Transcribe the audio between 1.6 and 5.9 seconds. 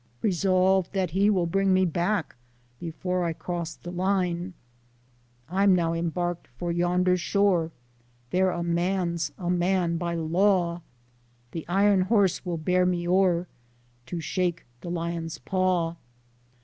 me back, Before I cross de line; I'm